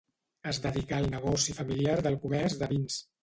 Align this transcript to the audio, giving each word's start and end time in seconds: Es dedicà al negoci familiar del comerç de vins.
Es 0.51 0.59
dedicà 0.63 0.95
al 0.99 1.05
negoci 1.11 1.55
familiar 1.59 1.99
del 2.09 2.19
comerç 2.25 2.59
de 2.63 2.71
vins. 2.75 2.99